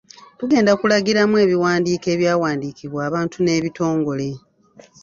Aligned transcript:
Tugenda 0.39 0.71
kulagiramu 0.79 1.35
ebiwandiiko 1.45 2.07
ebyawandiikibwa 2.15 2.99
abantu 3.09 3.37
n’ebitongole. 3.41 4.29